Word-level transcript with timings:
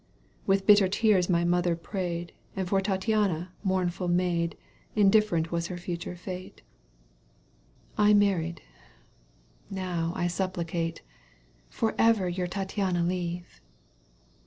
251 0.47 0.47
^1 0.47 0.47
With 0.47 0.65
bitter 0.65 0.87
tears 0.87 1.29
my 1.29 1.43
mother 1.45 1.75
prayed, 1.75 2.33
And 2.55 2.67
for 2.67 2.81
Tattiana, 2.81 3.49
monmftil 3.63 4.09
maid, 4.09 4.57
IndiflFerent 4.97 5.51
was 5.51 5.67
her 5.67 5.77
future 5.77 6.15
fate. 6.15 6.63
I 7.99 8.15
married— 8.15 8.63
^now, 9.71 10.11
I 10.15 10.25
supplicate— 10.25 11.03
For 11.69 11.93
ever 11.99 12.27
your 12.27 12.47
Tattiana 12.47 13.07
leave. 13.07 13.61